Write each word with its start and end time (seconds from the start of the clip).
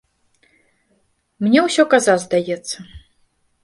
Мне 1.45 1.59
усё 1.69 1.87
каза 1.95 2.19
здаецца. 2.27 2.77